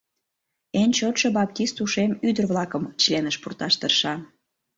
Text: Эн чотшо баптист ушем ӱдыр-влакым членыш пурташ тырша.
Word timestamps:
Эн 0.81 0.89
чотшо 0.97 1.27
баптист 1.37 1.77
ушем 1.83 2.11
ӱдыр-влакым 2.27 2.83
членыш 3.01 3.35
пурташ 3.41 3.73
тырша. 3.79 4.13